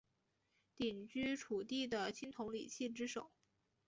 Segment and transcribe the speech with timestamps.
[0.77, 3.29] 鼎居楚地的青铜礼器之首。